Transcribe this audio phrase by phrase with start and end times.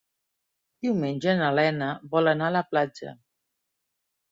[0.87, 3.17] Diumenge na Lena vol anar a la platja.